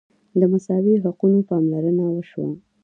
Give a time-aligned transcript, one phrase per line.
[0.39, 2.49] د مساوي حقونو پاملرنه وشوه.